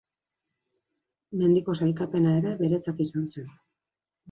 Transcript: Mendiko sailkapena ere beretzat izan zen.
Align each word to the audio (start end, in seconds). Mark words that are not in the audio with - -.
Mendiko 1.41 1.77
sailkapena 1.81 2.35
ere 2.41 2.57
beretzat 2.65 3.07
izan 3.09 3.31
zen. 3.37 3.55